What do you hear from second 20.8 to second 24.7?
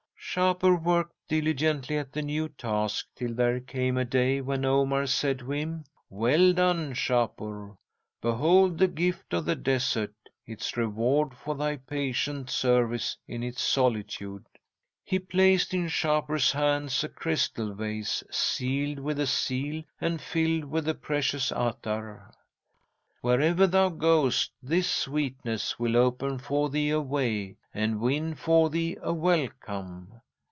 the precious attar. "'"Wherever thou goest